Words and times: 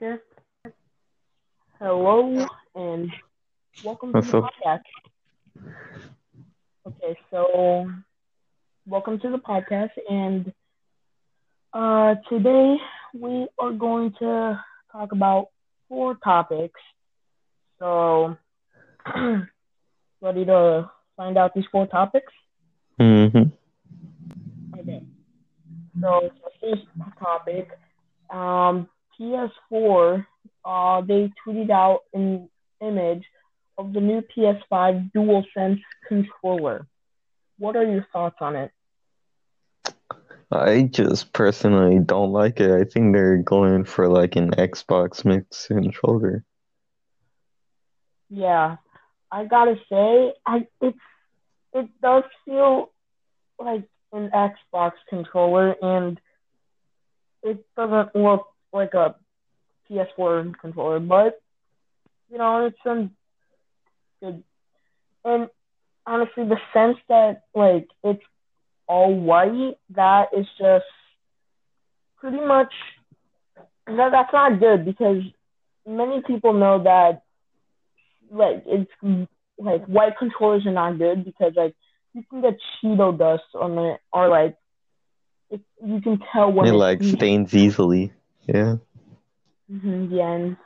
Okay. 0.00 0.22
Hello 1.78 2.48
and 2.74 3.12
welcome 3.82 4.14
to 4.16 4.24
What's 4.24 4.26
the 4.26 4.34
up? 4.34 4.44
podcast. 4.44 4.82
Okay, 6.86 7.16
so 7.30 7.86
welcome 8.86 9.18
to 9.20 9.30
the 9.30 9.38
podcast 9.38 9.90
and 10.08 10.52
uh 11.74 12.14
today 12.28 12.76
we 13.14 13.46
are 13.58 13.72
going 13.72 14.12
to 14.18 14.58
talk 14.92 15.12
about 15.12 15.46
four 15.88 16.16
topics. 16.24 16.80
So 17.78 18.36
ready 20.22 20.44
to 20.46 20.90
find 21.16 21.36
out 21.38 21.54
these 21.54 21.64
four 21.72 21.86
topics? 21.86 22.32
hmm 22.98 23.50
Okay. 24.78 25.02
So 26.00 26.30
the 26.42 26.50
first 26.60 26.86
topic, 27.18 27.68
um, 28.30 28.88
PS4, 29.20 30.26
uh, 30.64 31.00
they 31.02 31.30
tweeted 31.46 31.70
out 31.70 32.00
an 32.14 32.48
image 32.80 33.24
of 33.76 33.92
the 33.92 34.00
new 34.00 34.22
PS5 34.22 35.12
DualSense 35.12 35.80
controller. 36.08 36.86
What 37.58 37.76
are 37.76 37.84
your 37.84 38.06
thoughts 38.12 38.36
on 38.40 38.56
it? 38.56 38.70
I 40.50 40.82
just 40.82 41.32
personally 41.32 41.98
don't 42.00 42.32
like 42.32 42.58
it. 42.58 42.70
I 42.70 42.84
think 42.84 43.14
they're 43.14 43.36
going 43.36 43.84
for 43.84 44.08
like 44.08 44.34
an 44.36 44.50
Xbox 44.50 45.24
mix 45.24 45.68
controller. 45.68 46.44
Yeah, 48.28 48.76
I 49.30 49.44
gotta 49.44 49.76
say, 49.88 50.32
I 50.44 50.66
it's 50.80 50.98
it 51.72 51.88
does 52.02 52.24
feel 52.44 52.90
like 53.60 53.84
an 54.12 54.30
Xbox 54.30 54.92
controller, 55.08 55.76
and 55.80 56.20
it 57.42 57.64
doesn't 57.76 58.16
look 58.16 58.46
like 58.72 58.94
a 58.94 59.14
PS4 59.90 60.54
controller, 60.60 61.00
but 61.00 61.40
you 62.30 62.38
know, 62.38 62.66
it's 62.66 62.78
some 62.84 63.10
good. 64.22 64.42
And 65.24 65.48
honestly, 66.06 66.44
the 66.44 66.58
sense 66.72 66.98
that 67.08 67.42
like 67.54 67.88
it's 68.04 68.22
all 68.86 69.14
white, 69.14 69.76
that 69.94 70.28
is 70.36 70.46
just 70.58 70.84
pretty 72.18 72.40
much 72.40 72.72
that 73.86 74.10
that's 74.12 74.32
not 74.32 74.60
good 74.60 74.84
because 74.84 75.22
many 75.86 76.22
people 76.26 76.52
know 76.52 76.82
that 76.84 77.22
like 78.30 78.62
it's 78.66 79.28
like 79.58 79.84
white 79.86 80.16
controllers 80.18 80.66
are 80.66 80.72
not 80.72 80.98
good 80.98 81.24
because 81.24 81.52
like 81.56 81.74
you 82.14 82.22
can 82.28 82.40
get 82.42 82.58
Cheeto 82.82 83.16
dust 83.16 83.42
on 83.54 83.78
it 83.78 84.00
or 84.12 84.28
like 84.28 84.56
it, 85.50 85.60
you 85.84 86.00
can 86.00 86.20
tell 86.32 86.52
when 86.52 86.68
It 86.68 86.72
like 86.72 87.02
stains 87.02 87.54
easily. 87.54 88.12
Yeah. 88.46 88.76
hmm 89.70 90.06
yeah, 90.12 90.32
and 90.32 90.56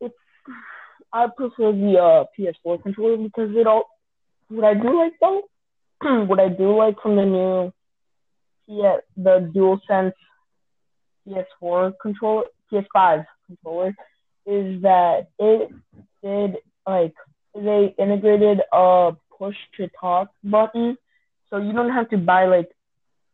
it's 0.00 0.14
I 1.12 1.26
prefer 1.36 1.72
the 1.72 1.98
uh, 1.98 2.24
PS4 2.38 2.82
controller 2.82 3.16
because 3.16 3.50
it 3.56 3.66
all. 3.66 3.84
What 4.48 4.64
I 4.64 4.74
do 4.74 4.98
like 4.98 5.12
though, 5.20 5.42
what 6.26 6.40
I 6.40 6.48
do 6.48 6.76
like 6.76 7.00
from 7.00 7.16
the 7.16 7.24
new, 7.24 7.72
yeah, 8.66 8.96
the 9.16 9.50
DualSense 9.54 10.12
PS4 11.26 11.92
controller, 12.00 12.44
PS5 12.72 13.24
controller, 13.46 13.94
is 14.46 14.82
that 14.82 15.28
it 15.38 15.70
did 16.22 16.56
like 16.86 17.14
they 17.54 17.94
integrated 17.98 18.60
a 18.72 19.12
push 19.38 19.56
to 19.76 19.88
talk 20.00 20.28
button, 20.42 20.96
so 21.48 21.56
you 21.58 21.72
don't 21.72 21.92
have 21.92 22.10
to 22.10 22.18
buy 22.18 22.46
like 22.46 22.70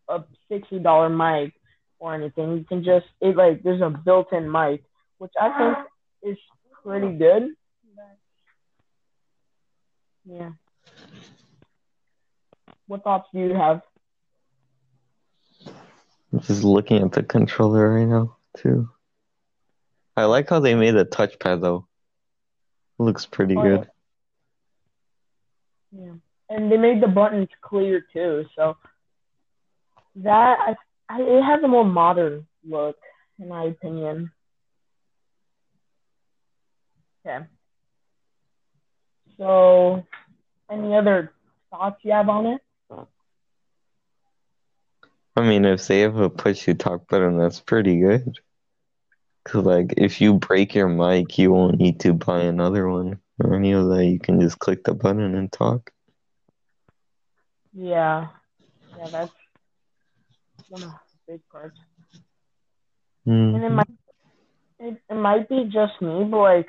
a 0.09 0.23
sixty 0.49 0.79
dollar 0.79 1.09
mic 1.09 1.55
or 2.01 2.15
anything. 2.15 2.57
You 2.57 2.65
can 2.65 2.83
just 2.83 3.07
it 3.21 3.37
like 3.37 3.63
there's 3.63 3.81
a 3.81 3.91
built-in 3.91 4.51
mic, 4.51 4.83
which 5.19 5.33
I 5.41 5.57
think 5.57 6.33
is 6.33 6.39
pretty 6.83 7.13
good. 7.17 7.51
Yeah. 10.25 10.51
What 12.87 13.05
thoughts 13.05 13.29
do 13.33 13.41
you 13.41 13.55
have? 13.55 13.83
I'm 16.33 16.41
just 16.41 16.65
looking 16.65 17.03
at 17.03 17.13
the 17.13 17.23
controller 17.23 17.95
right 17.95 18.07
now 18.07 18.37
too. 18.57 18.89
I 20.17 20.25
like 20.25 20.49
how 20.49 20.61
they 20.61 20.75
made 20.75 20.97
a 20.97 21.05
touchpad 21.05 21.61
though. 21.61 21.87
It 22.99 23.03
looks 23.03 23.27
pretty 23.27 23.57
Oh, 23.57 23.63
good. 23.63 23.91
Yeah. 25.93 26.15
And 26.49 26.71
they 26.71 26.77
made 26.77 27.01
the 27.03 27.09
buttons 27.09 27.49
clear 27.63 28.05
too, 28.13 28.45
so 28.57 28.77
that 30.17 30.59
I 30.61 30.77
it 31.19 31.43
has 31.43 31.63
a 31.63 31.69
more 31.69 31.85
modern 31.85 32.47
look, 32.65 32.97
in 33.39 33.49
my 33.49 33.65
opinion. 33.65 34.31
Okay. 37.27 37.45
So, 39.39 40.05
any 40.71 40.95
other 40.95 41.33
thoughts 41.71 42.01
you 42.03 42.13
have 42.13 42.29
on 42.29 42.47
it? 42.47 42.61
I 45.37 45.43
mean, 45.43 45.65
if 45.65 45.87
they 45.87 46.01
have 46.01 46.17
a 46.17 46.29
push 46.29 46.65
to 46.65 46.75
talk 46.75 47.09
button, 47.09 47.39
that's 47.39 47.61
pretty 47.61 48.01
good. 48.01 48.39
Cause 49.45 49.65
like 49.65 49.95
if 49.97 50.21
you 50.21 50.35
break 50.35 50.75
your 50.75 50.89
mic, 50.89 51.39
you 51.39 51.51
won't 51.51 51.79
need 51.79 52.01
to 52.01 52.13
buy 52.13 52.43
another 52.43 52.89
one 52.89 53.21
or 53.43 53.55
any 53.55 53.73
of 53.73 53.89
that. 53.89 54.05
You 54.05 54.19
can 54.19 54.39
just 54.41 54.59
click 54.59 54.85
the 54.85 54.93
button 54.93 55.35
and 55.35 55.51
talk. 55.51 55.91
Yeah. 57.73 58.29
Yeah, 58.99 59.09
that's 59.09 59.33
of 60.73 60.81
the 60.81 61.33
big 61.33 61.41
parts. 61.51 61.77
And 63.55 63.65
it 63.65 63.71
might 63.71 63.87
it, 64.79 64.97
it 65.11 65.15
might 65.15 65.49
be 65.49 65.65
just 65.65 66.01
me, 66.01 66.25
but 66.25 66.39
like 66.39 66.69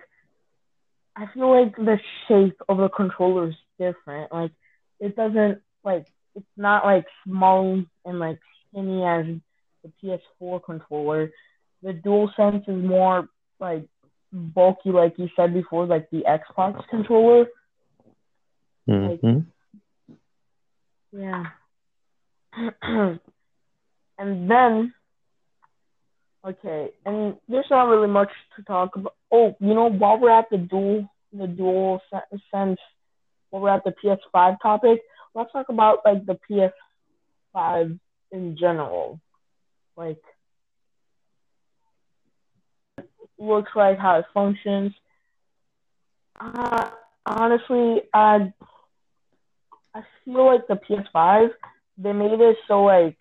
I 1.16 1.26
feel 1.34 1.50
like 1.52 1.76
the 1.76 1.98
shape 2.28 2.60
of 2.70 2.78
the 2.78 2.90
controller 2.90 3.50
is 3.50 3.56
different. 3.80 4.32
Like 4.32 4.52
it 5.00 5.16
doesn't 5.16 5.62
like 5.84 6.06
it's 6.36 6.46
not 6.58 6.86
like 6.86 7.06
small 7.26 7.84
and 8.06 8.20
like 8.20 8.40
skinny 8.70 9.04
as 9.04 9.26
the 9.84 9.92
PS4 10.42 10.64
controller. 10.64 11.32
The 11.84 11.94
DualSense 11.94 12.70
is 12.70 12.84
more 12.84 13.28
like 13.60 13.86
bulky, 14.32 14.92
like 14.92 15.18
you 15.18 15.30
said 15.36 15.54
before, 15.54 15.86
like 15.86 16.10
the 16.12 16.24
Xbox 16.28 16.88
controller. 16.90 17.46
Mhm. 18.88 19.46
Yeah. 21.12 21.46
and 24.22 24.50
then, 24.50 24.94
okay, 26.48 26.92
and 27.08 27.36
there's 27.50 27.66
not 27.72 27.88
really 27.88 28.08
much 28.08 28.30
to 28.56 28.64
talk 28.64 28.96
about. 28.96 29.16
Oh, 29.32 29.56
you 29.60 29.74
know, 29.74 29.90
while 29.90 30.20
we're 30.20 30.30
at 30.30 30.46
the 30.52 30.58
dual, 30.58 31.10
the 31.34 31.48
dual 31.48 32.02
sense, 32.54 32.80
while 33.50 33.64
we're 33.64 33.70
at 33.70 33.84
the 33.84 33.96
PS5 34.04 34.58
topic, 34.62 35.02
let's 35.34 35.52
talk 35.52 35.70
about 35.70 36.00
like 36.06 36.24
the 36.28 36.38
PS5 36.48 38.00
in 38.32 38.58
general. 38.60 39.20
Like, 39.98 40.22
looks 43.40 43.72
like 43.76 43.98
how 43.98 44.20
it 44.20 44.26
functions. 44.36 44.94
Uh, 46.40 46.92
honestly, 47.26 48.04
I 48.14 48.54
I 49.96 50.02
feel 50.24 50.46
like 50.46 50.68
the 50.68 50.76
PS5 50.76 51.50
they 51.98 52.14
made 52.14 52.40
it 52.40 52.58
so 52.68 52.84
like 52.84 53.18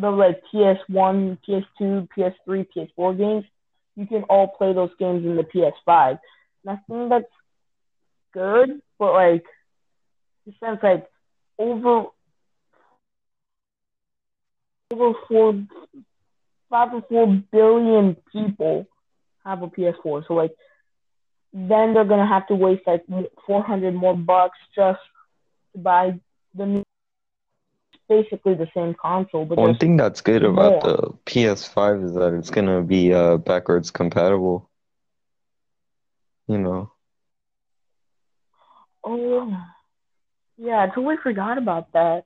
the 0.00 0.10
like 0.10 0.42
PS1, 0.52 1.38
PS2, 1.46 2.08
PS3, 2.16 2.66
PS4 2.76 3.18
games, 3.18 3.44
you 3.96 4.06
can 4.06 4.22
all 4.24 4.48
play 4.48 4.72
those 4.72 4.90
games 4.98 5.24
in 5.24 5.36
the 5.36 5.44
PS5. 5.44 6.18
And 6.64 6.70
I 6.70 6.76
think 6.88 7.10
that's 7.10 7.32
good, 8.32 8.80
but 8.98 9.12
like 9.12 9.44
it 10.46 10.54
sounds 10.60 10.80
like 10.82 11.06
over 11.58 12.06
over 14.92 15.18
four 15.28 15.66
five 16.68 16.94
or 16.94 17.02
four 17.08 17.26
billion 17.52 18.16
people 18.32 18.86
have 19.44 19.62
a 19.62 19.68
PS4. 19.68 20.26
So 20.26 20.34
like 20.34 20.52
then 21.52 21.94
they're 21.94 22.04
gonna 22.04 22.26
have 22.26 22.46
to 22.48 22.54
waste 22.54 22.82
like 22.86 23.04
four 23.46 23.62
hundred 23.62 23.94
more 23.94 24.16
bucks 24.16 24.58
just 24.74 25.00
to 25.72 25.78
buy 25.78 26.18
the 26.54 26.66
new, 26.66 26.84
basically 28.10 28.54
the 28.54 28.68
same 28.74 28.94
console, 29.00 29.46
but 29.46 29.56
One 29.56 29.78
thing 29.78 29.96
that's 29.96 30.20
good 30.20 30.44
about 30.44 30.84
more. 30.84 30.96
the 30.96 31.18
PS5 31.24 32.04
is 32.04 32.12
that 32.14 32.34
it's 32.34 32.50
gonna 32.50 32.82
be 32.82 33.14
uh 33.14 33.38
backwards 33.38 33.90
compatible. 33.90 34.68
You 36.48 36.58
know. 36.58 36.92
oh 39.04 39.56
yeah, 40.58 40.82
I 40.82 40.88
totally 40.88 41.16
forgot 41.22 41.56
about 41.56 41.92
that. 41.92 42.24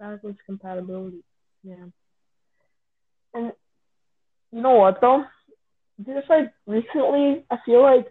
Backwards 0.00 0.38
compatibility. 0.46 1.22
Yeah. 1.62 1.84
And 3.34 3.52
you 4.50 4.62
know 4.62 4.74
what 4.76 5.00
though? 5.02 5.24
Just 6.04 6.30
like 6.30 6.50
recently, 6.66 7.44
I 7.50 7.58
feel 7.66 7.82
like 7.82 8.10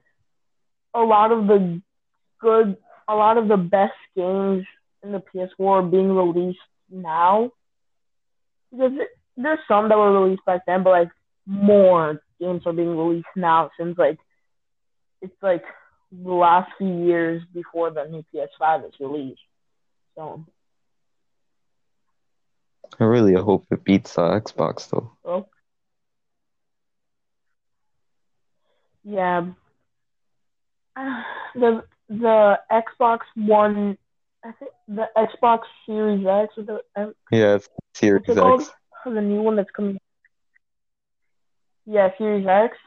a 0.94 1.02
lot 1.02 1.32
of 1.32 1.48
the 1.48 1.82
good, 2.40 2.78
a 3.08 3.16
lot 3.16 3.38
of 3.38 3.48
the 3.48 3.58
best 3.58 3.98
games 4.16 4.66
in 5.04 5.12
the 5.12 5.24
PS4 5.34 5.60
are 5.60 5.82
being 5.82 6.12
released 6.16 6.60
now. 6.92 7.52
Because 8.72 8.92
there's 9.38 9.60
some 9.68 9.90
that 9.90 9.98
were 9.98 10.22
released 10.22 10.46
back 10.46 10.62
then, 10.68 10.84
but 10.84 10.92
like 10.92 11.10
more 11.46 12.22
games 12.40 12.64
are 12.66 12.74
being 12.74 12.96
released 12.96 13.28
now 13.36 13.70
since 13.78 13.98
like 13.98 14.20
it's 15.22 15.36
like 15.42 15.64
the 16.12 16.32
last 16.32 16.72
few 16.78 17.06
years 17.06 17.42
before 17.54 17.92
the 17.92 18.06
new 18.06 18.24
PS5 18.34 18.88
is 18.88 18.94
released. 19.00 19.42
So 20.16 20.46
I 23.00 23.04
really 23.04 23.34
hope 23.34 23.66
it 23.72 23.84
beats 23.84 24.16
the 24.16 24.22
Xbox 24.22 24.90
though. 24.90 25.12
well, 25.24 25.50
yeah, 29.04 29.46
Uh, 30.96 31.24
the 31.56 31.84
the 32.10 32.60
Xbox 32.72 33.20
One, 33.36 33.98
I 34.44 34.52
think 34.54 34.72
the 34.90 35.06
Xbox 35.18 35.62
Series 35.86 36.26
X, 36.28 36.54
or 36.58 36.64
the 36.64 36.80
uh, 37.02 37.12
Yeah, 37.32 37.56
it's 37.56 37.70
Series 37.94 38.24
it 38.30 38.38
called? 38.38 38.62
X. 38.62 38.72
the 39.06 39.22
new 39.22 39.42
one 39.44 39.56
that's 39.58 39.72
coming. 39.72 40.00
Yeah, 41.86 42.10
Series 42.18 42.46
X. 42.48 42.78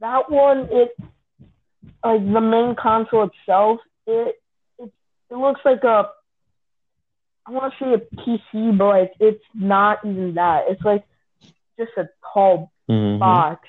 That 0.00 0.30
one, 0.30 0.68
it 0.70 0.96
like 2.04 2.20
the 2.32 2.40
main 2.40 2.74
console 2.80 3.28
itself. 3.30 3.80
It 4.06 4.36
it 4.78 4.92
it 5.30 5.36
looks 5.36 5.60
like 5.64 5.84
a. 5.84 6.10
I 7.46 7.52
want 7.52 7.72
to 7.78 7.84
say 7.84 7.94
a 7.94 7.98
PC, 8.20 8.76
but 8.78 8.86
like 8.86 9.12
it's 9.20 9.44
not 9.54 9.98
even 10.04 10.34
that. 10.34 10.64
It's 10.68 10.84
like 10.84 11.04
just 11.78 11.92
a 11.98 12.08
tall 12.32 12.72
hmm 12.88 13.16
box. 13.18 13.68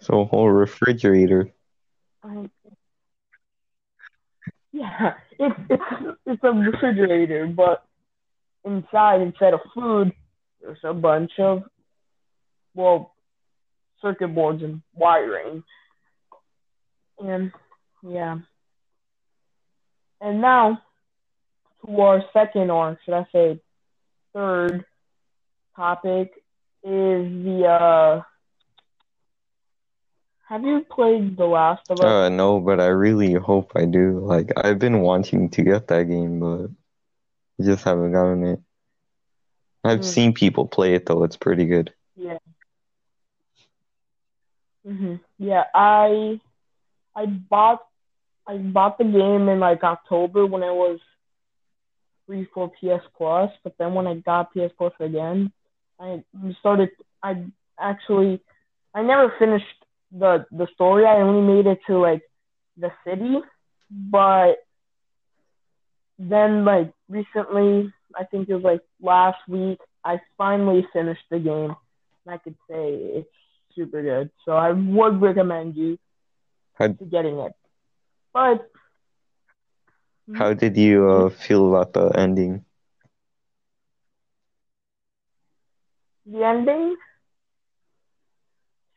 So 0.00 0.20
a 0.22 0.24
whole 0.24 0.50
refrigerator. 0.50 1.52
Like, 2.24 2.50
yeah, 4.80 5.14
it's 5.38 5.60
it's 5.68 6.18
it's 6.26 6.42
a 6.42 6.50
refrigerator, 6.50 7.46
but 7.46 7.84
inside 8.64 9.20
instead 9.20 9.52
of 9.52 9.60
food, 9.74 10.12
there's 10.62 10.78
a 10.84 10.94
bunch 10.94 11.32
of 11.38 11.64
well 12.74 13.14
circuit 14.00 14.34
boards 14.34 14.62
and 14.62 14.80
wiring. 14.94 15.62
And 17.18 17.52
yeah. 18.02 18.38
And 20.22 20.40
now 20.40 20.80
to 21.84 22.00
our 22.00 22.22
second 22.32 22.70
or 22.70 22.98
should 23.04 23.14
I 23.14 23.26
say 23.32 23.60
third 24.32 24.84
topic 25.76 26.32
is 26.82 27.44
the 27.44 27.66
uh 27.66 28.22
have 30.50 30.64
you 30.64 30.84
played 30.90 31.36
The 31.38 31.46
Last 31.46 31.82
of 31.90 32.00
Us? 32.00 32.06
Uh, 32.06 32.28
no, 32.30 32.60
but 32.60 32.80
I 32.80 32.86
really 32.88 33.34
hope 33.34 33.72
I 33.76 33.86
do. 33.86 34.20
Like, 34.20 34.52
I've 34.56 34.78
been 34.78 35.00
wanting 35.00 35.50
to 35.50 35.62
get 35.62 35.88
that 35.88 36.04
game, 36.04 36.40
but 36.40 36.70
I 37.60 37.64
just 37.64 37.84
haven't 37.84 38.12
gotten 38.12 38.44
it. 38.44 38.60
I've 39.84 40.00
Mm. 40.00 40.04
seen 40.04 40.34
people 40.34 40.66
play 40.68 40.94
it 40.94 41.06
though. 41.06 41.24
It's 41.24 41.36
pretty 41.36 41.66
good. 41.66 41.94
Yeah. 42.16 42.38
hmm 44.84 45.16
Yeah, 45.38 45.64
I 45.74 46.40
I 47.16 47.26
bought 47.26 47.80
I 48.48 48.56
bought 48.58 48.98
the 48.98 49.04
game 49.04 49.48
in 49.48 49.60
like 49.60 49.82
October 49.84 50.46
when 50.46 50.62
it 50.62 50.72
was 50.74 51.00
free 52.26 52.46
for 52.54 52.70
PS 52.70 53.04
Plus, 53.16 53.50
but 53.64 53.74
then 53.78 53.94
when 53.94 54.06
I 54.06 54.14
got 54.16 54.52
PS 54.52 54.72
Plus 54.78 54.92
again, 55.00 55.52
I 56.00 56.22
started 56.60 56.90
I 57.22 57.44
actually 57.78 58.40
I 58.94 59.02
never 59.02 59.32
finished 59.38 59.79
the 60.10 60.46
the 60.50 60.66
story. 60.74 61.04
I 61.06 61.20
only 61.20 61.42
made 61.54 61.66
it 61.66 61.78
to 61.86 61.98
like 61.98 62.22
the 62.76 62.90
city, 63.04 63.38
but 63.90 64.56
then 66.18 66.64
like 66.64 66.92
recently, 67.08 67.92
I 68.16 68.24
think 68.24 68.48
it 68.48 68.54
was 68.54 68.64
like 68.64 68.82
last 69.00 69.38
week, 69.48 69.78
I 70.04 70.20
finally 70.36 70.86
finished 70.92 71.24
the 71.30 71.38
game. 71.38 71.74
And 72.26 72.34
I 72.34 72.38
could 72.38 72.56
say 72.68 72.94
it's 73.18 73.28
super 73.74 74.02
good. 74.02 74.30
So 74.44 74.52
I 74.52 74.72
would 74.72 75.20
recommend 75.20 75.76
you 75.76 75.98
How 76.74 76.94
to 76.98 77.04
getting 77.04 77.38
it. 77.38 77.52
But 78.32 78.68
how 80.32 80.52
did 80.54 80.76
you 80.76 81.08
uh 81.08 81.28
feel 81.30 81.68
about 81.68 81.92
the 81.92 82.06
ending? 82.18 82.64
the 86.26 86.42
ending. 86.44 86.96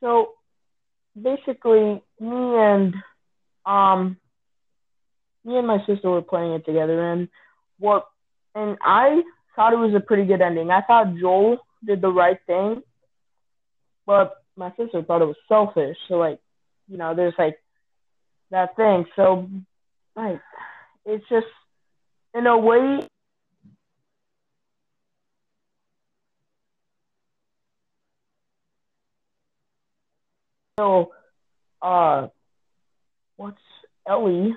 So 0.01 0.33
basically, 1.19 2.01
me 2.19 2.56
and 2.57 2.95
um, 3.65 4.18
me 5.45 5.57
and 5.57 5.68
my 5.68 5.80
sister 5.86 6.10
were 6.10 6.21
playing 6.21 6.54
it 6.54 6.65
together, 6.65 7.12
and 7.12 7.27
what, 7.80 8.07
and 8.56 8.77
I 8.81 9.21
thought 9.56 9.74
it 9.74 9.77
was 9.77 9.94
a 9.95 10.00
pretty 10.00 10.25
good 10.25 10.42
ending. 10.42 10.71
I 10.71 10.81
thought 10.81 11.15
Joel 11.15 11.57
did 11.86 12.01
the 12.01 12.12
right 12.12 12.38
thing, 12.48 12.81
but 14.06 14.36
my 14.56 14.71
sister 14.77 15.04
thought 15.04 15.21
it 15.21 15.25
was 15.25 15.36
selfish. 15.48 15.98
So 16.07 16.15
like, 16.15 16.39
you 16.88 16.98
know, 16.98 17.16
there's 17.16 17.33
like 17.38 17.57
that 18.51 18.75
thing. 18.75 19.06
So 19.16 19.50
like, 20.16 20.42
it's 21.06 21.27
just 21.30 21.48
in 22.33 22.48
a 22.48 22.57
way 22.57 23.07
so 30.80 31.12
uh 31.81 32.28
what's 33.38 33.58
Ellie 34.08 34.56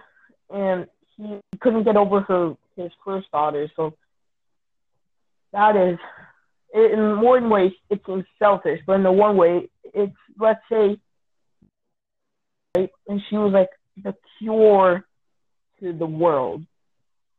and 0.51 0.87
he 1.17 1.41
couldn't 1.61 1.85
get 1.85 1.97
over 1.97 2.21
her 2.23 2.55
his 2.77 2.93
first 3.05 3.31
daughter, 3.31 3.71
so 3.75 3.95
that 5.53 5.77
is 5.77 5.99
in 6.75 7.21
one 7.21 7.49
way 7.49 7.75
it 7.89 8.01
seems 8.07 8.25
selfish, 8.39 8.81
but 8.87 8.95
in 8.95 9.03
the 9.03 9.13
one 9.13 9.37
way 9.37 9.69
it's 9.95 10.13
let's 10.39 10.61
say 10.71 10.99
right, 12.77 12.91
and 13.09 13.21
she 13.29 13.37
was 13.37 13.53
like 13.53 13.71
the 14.03 14.15
cure 14.39 15.05
to 15.81 15.93
the 15.93 16.07
world. 16.07 16.65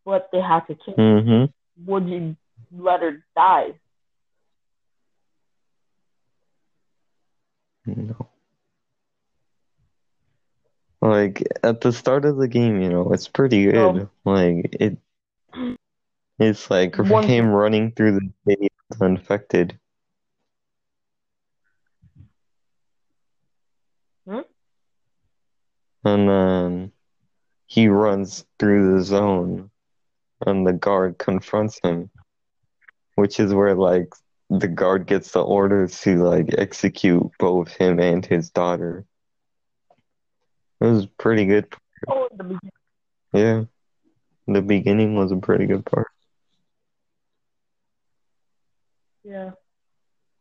But 0.06 0.30
they 0.32 0.40
had 0.40 0.62
to 0.62 0.76
kill 0.76 0.96
her. 0.96 1.22
Mm-hmm. 1.22 1.92
Would 1.92 2.08
you 2.08 2.36
let 2.76 3.02
her 3.02 3.24
die? 3.36 3.72
No. 7.86 8.28
Like 11.02 11.44
at 11.64 11.82
the 11.82 11.92
start 11.92 12.26
of 12.26 12.38
the 12.38 12.48
game, 12.48 12.82
you 12.82 12.90
know, 12.90 13.12
it's 13.14 13.28
pretty 13.28 13.66
good. 13.66 14.10
Like 14.26 14.76
it 14.80 14.98
it's 16.40 16.70
like 16.70 16.98
One- 16.98 17.24
him 17.28 17.50
running 17.50 17.92
through 17.92 18.20
the 18.20 18.30
city 18.48 18.68
infected. 19.02 19.80
Hmm? 24.28 24.40
And 26.04 26.30
then 26.30 26.92
he 27.68 27.88
runs 27.88 28.46
through 28.60 28.96
the 28.96 29.04
zone 29.04 29.70
and 30.46 30.66
the 30.66 30.74
guard 30.74 31.18
confronts 31.18 31.80
him. 31.84 32.10
Which 33.16 33.40
is 33.40 33.54
where 33.54 33.76
like 33.76 34.14
the 34.50 34.68
guard 34.68 35.08
gets 35.08 35.32
the 35.32 35.44
orders 35.44 36.00
to 36.02 36.24
like 36.24 36.54
execute 36.58 37.32
both 37.40 37.72
him 37.74 38.00
and 38.00 38.26
his 38.26 38.50
daughter. 38.50 39.06
It 40.80 40.86
was 40.86 41.08
pretty 41.18 41.46
good. 41.46 41.68
Oh, 42.08 42.28
the 42.36 42.44
beginning. 42.44 42.72
Yeah. 43.34 43.64
The 44.48 44.62
beginning 44.62 45.16
was 45.16 45.32
a 45.32 45.38
pretty 45.38 45.66
good 45.66 45.86
part. 45.86 46.08
Yeah. 49.24 49.52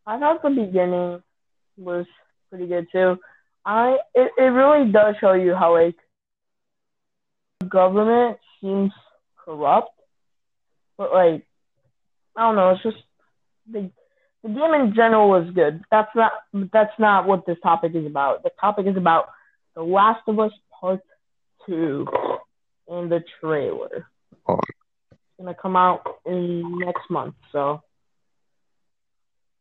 I 0.06 0.18
thought 0.18 0.42
the 0.42 0.50
beginning 0.50 1.22
was 1.76 2.06
pretty 2.50 2.66
good 2.66 2.86
too. 2.92 3.18
I 3.64 3.98
it, 4.14 4.30
it 4.38 4.42
really 4.42 4.92
does 4.92 5.16
show 5.20 5.32
you 5.32 5.54
how 5.54 5.74
like 5.74 5.96
the 7.60 7.66
government 7.66 8.38
seems 8.60 8.92
corrupt. 9.44 9.90
But 10.96 11.12
like 11.12 11.44
I 12.36 12.42
don't 12.42 12.56
know, 12.56 12.70
it's 12.70 12.82
just 12.82 13.02
the 13.70 13.90
the 14.44 14.48
game 14.50 14.74
in 14.74 14.94
general 14.94 15.28
was 15.28 15.50
good. 15.52 15.82
That's 15.90 16.14
not 16.14 16.32
that's 16.72 16.96
not 17.00 17.26
what 17.26 17.44
this 17.46 17.58
topic 17.62 17.92
is 17.94 18.06
about. 18.06 18.44
The 18.44 18.50
topic 18.60 18.86
is 18.86 18.96
about 18.96 19.30
The 19.76 19.82
Last 19.82 20.22
of 20.26 20.40
Us 20.40 20.52
Part 20.80 21.00
Two 21.66 22.06
in 22.88 23.08
the 23.08 23.22
trailer. 23.40 24.08
Oh. 24.48 24.58
It's 25.10 25.20
gonna 25.38 25.54
come 25.54 25.76
out 25.76 26.02
in 26.24 26.78
next 26.78 27.08
month, 27.10 27.34
so 27.52 27.82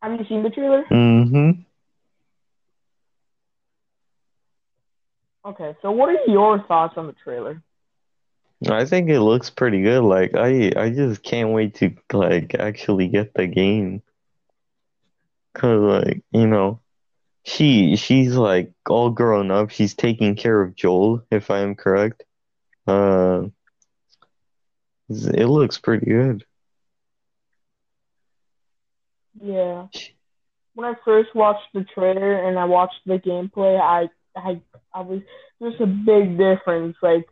have 0.02 0.20
you 0.20 0.26
seen 0.28 0.44
the 0.44 0.50
trailer? 0.50 0.84
Mm-hmm. 0.92 1.62
Okay, 5.50 5.76
so 5.82 5.92
what 5.92 6.10
are 6.10 6.32
your 6.32 6.64
thoughts 6.64 6.94
on 6.98 7.08
the 7.08 7.16
trailer? 7.24 7.62
I 8.70 8.86
think 8.86 9.10
it 9.10 9.20
looks 9.20 9.50
pretty 9.50 9.82
good. 9.82 10.02
Like 10.02 10.36
I 10.36 10.72
I 10.78 10.90
just 10.92 11.24
can't 11.24 11.52
wait 11.52 11.76
to 11.76 11.94
like 12.14 12.56
actually 12.56 13.10
get 13.10 13.34
the 13.34 13.48
game. 13.48 14.02
Cause 15.54 15.80
like, 15.80 16.24
you 16.32 16.48
know, 16.48 16.80
she 17.46 17.96
she's 17.96 18.36
like 18.36 18.74
all 18.90 19.12
grown 19.12 19.52
up. 19.52 19.72
She's 19.72 19.94
taking 19.96 20.36
care 20.36 20.62
of 20.62 20.75
Joel, 20.75 21.24
if 21.32 21.52
I 21.52 21.60
am 21.60 21.75
correct. 21.75 22.24
Uh 22.88 23.46
it 25.10 25.48
looks 25.48 25.78
pretty 25.78 26.06
good. 26.08 26.46
Yeah. 29.42 29.88
when 30.74 30.86
I 30.88 30.96
first 31.06 31.36
watched 31.36 31.68
the 31.74 31.84
trailer 31.84 32.48
and 32.48 32.60
I 32.60 32.66
watched 32.66 33.02
the 33.06 33.20
gameplay, 33.20 33.80
I 33.80 34.10
I 34.36 34.62
I 34.94 35.02
was 35.02 35.22
there's 35.60 35.80
a 35.82 35.86
big 35.86 36.38
difference. 36.38 36.98
Like 37.02 37.25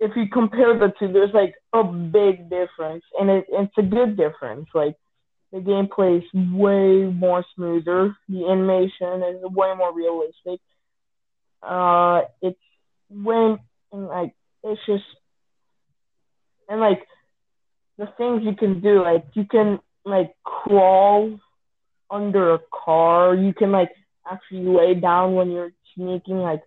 if 0.00 0.16
you 0.16 0.28
compare 0.28 0.78
the 0.78 0.92
two, 0.98 1.12
there's 1.12 1.34
like 1.34 1.54
a 1.72 1.84
big 1.84 2.50
difference, 2.50 3.04
and 3.18 3.30
it, 3.30 3.46
it's 3.50 3.78
a 3.78 3.82
good 3.82 4.16
difference. 4.16 4.68
Like 4.74 4.96
the 5.54 5.60
gameplay 5.60 6.18
is 6.18 6.24
way 6.52 7.04
more 7.04 7.44
smoother. 7.54 8.16
The 8.28 8.44
animation 8.44 9.22
is 9.22 9.40
way 9.44 9.72
more 9.76 9.94
realistic. 9.94 10.60
Uh, 11.62 12.22
it's 12.42 12.58
when 13.08 13.58
and 13.92 14.08
like 14.08 14.34
it's 14.64 14.80
just 14.84 15.04
and 16.68 16.80
like 16.80 17.06
the 17.98 18.06
things 18.18 18.42
you 18.42 18.56
can 18.56 18.80
do, 18.80 19.04
like 19.04 19.26
you 19.34 19.44
can 19.44 19.78
like 20.04 20.34
crawl 20.42 21.38
under 22.10 22.54
a 22.54 22.58
car. 22.84 23.36
You 23.36 23.54
can 23.54 23.70
like 23.70 23.92
actually 24.28 24.64
lay 24.64 24.94
down 24.94 25.34
when 25.34 25.52
you're 25.52 25.72
sneaking, 25.94 26.38
like 26.38 26.62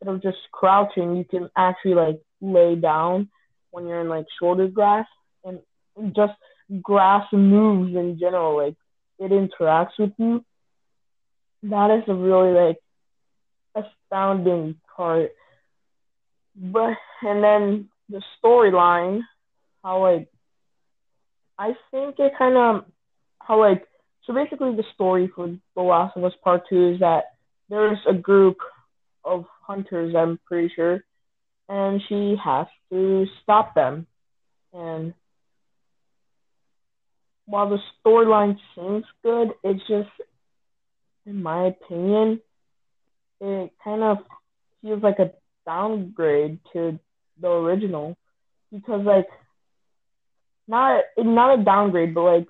instead 0.00 0.14
of 0.14 0.22
just 0.22 0.38
crouching, 0.52 1.16
you 1.16 1.24
can 1.24 1.50
actually 1.56 1.94
like 1.94 2.20
lay 2.40 2.76
down 2.76 3.30
when 3.72 3.88
you're 3.88 4.00
in 4.00 4.08
like 4.08 4.26
shoulder 4.40 4.68
grass 4.68 5.06
and 5.44 5.58
just 6.14 6.34
grass 6.82 7.26
moves 7.32 7.94
in 7.94 8.18
general, 8.18 8.56
like 8.56 8.76
it 9.18 9.30
interacts 9.30 9.98
with 9.98 10.12
you. 10.18 10.44
That 11.64 11.90
is 11.90 12.04
a 12.08 12.14
really 12.14 12.52
like 12.52 12.78
astounding 13.74 14.76
part. 14.96 15.32
But 16.54 16.96
and 17.22 17.42
then 17.42 17.88
the 18.08 18.22
storyline, 18.42 19.22
how 19.82 20.02
like 20.02 20.28
I 21.58 21.74
think 21.90 22.16
it 22.18 22.32
kind 22.38 22.56
of 22.56 22.84
how 23.40 23.60
like 23.60 23.86
so 24.24 24.34
basically 24.34 24.76
the 24.76 24.84
story 24.94 25.30
for 25.34 25.56
The 25.74 25.82
Last 25.82 26.16
of 26.16 26.24
Us 26.24 26.34
Part 26.44 26.62
Two 26.68 26.92
is 26.94 27.00
that 27.00 27.24
there's 27.68 27.98
a 28.08 28.14
group 28.14 28.58
of 29.24 29.44
hunters, 29.62 30.14
I'm 30.14 30.38
pretty 30.46 30.72
sure, 30.74 31.04
and 31.68 32.00
she 32.08 32.36
has 32.42 32.66
to 32.90 33.26
stop 33.42 33.74
them. 33.74 34.06
And 34.72 35.14
while 37.48 37.70
the 37.70 37.78
storyline 38.04 38.58
seems 38.74 39.04
good, 39.24 39.48
it's 39.64 39.80
just, 39.88 40.10
in 41.24 41.42
my 41.42 41.68
opinion, 41.68 42.40
it 43.40 43.72
kind 43.82 44.02
of 44.02 44.18
feels 44.82 45.02
like 45.02 45.18
a 45.18 45.32
downgrade 45.64 46.58
to 46.72 46.98
the 47.40 47.48
original 47.48 48.16
because 48.70 49.04
like 49.04 49.28
not 50.66 51.02
not 51.16 51.58
a 51.58 51.64
downgrade, 51.64 52.14
but 52.14 52.22
like 52.22 52.46